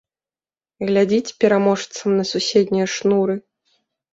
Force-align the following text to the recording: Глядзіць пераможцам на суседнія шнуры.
Глядзіць 0.89 1.35
пераможцам 1.45 2.17
на 2.21 2.27
суседнія 2.31 2.87
шнуры. 2.95 3.35